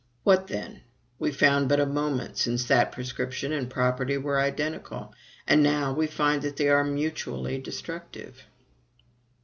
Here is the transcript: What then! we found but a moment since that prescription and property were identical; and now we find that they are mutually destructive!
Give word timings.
What 0.23 0.47
then! 0.47 0.81
we 1.19 1.31
found 1.31 1.69
but 1.69 1.79
a 1.79 1.85
moment 1.85 2.35
since 2.35 2.63
that 2.65 2.91
prescription 2.91 3.53
and 3.53 3.69
property 3.69 4.17
were 4.17 4.39
identical; 4.39 5.13
and 5.45 5.61
now 5.61 5.93
we 5.93 6.07
find 6.07 6.41
that 6.41 6.57
they 6.57 6.69
are 6.69 6.83
mutually 6.83 7.59
destructive! 7.59 8.47